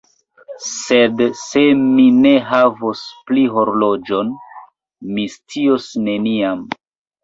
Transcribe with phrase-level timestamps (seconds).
[0.67, 4.35] Sed se mi ne havos pli horloĝon,
[5.15, 6.71] mi scios neniam.